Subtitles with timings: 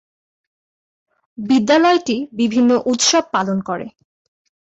[1.37, 3.87] বিদ্যালয়টি বিভিন্ন উৎসব পালন করে।